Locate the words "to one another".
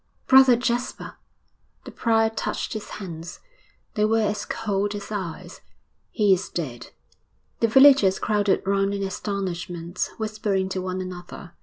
10.69-11.51